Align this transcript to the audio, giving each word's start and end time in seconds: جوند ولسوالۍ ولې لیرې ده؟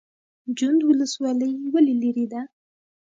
جوند 0.57 0.79
ولسوالۍ 0.89 1.53
ولې 1.73 1.93
لیرې 2.01 2.25
ده؟ 2.31 2.41